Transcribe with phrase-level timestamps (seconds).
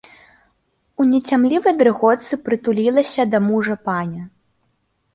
[1.03, 4.23] У няцямлівай дрыготцы прытулілася да мужа паня.